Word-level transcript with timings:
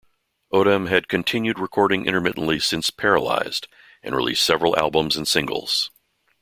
Odam 0.51 0.89
has 0.89 1.03
continued 1.07 1.59
recording 1.59 2.07
intermittently 2.07 2.57
since 2.59 2.89
"Paralyzed" 2.89 3.67
and 4.01 4.15
released 4.15 4.43
several 4.43 4.75
albums 4.75 5.15
and 5.15 5.27
singles. 5.27 5.91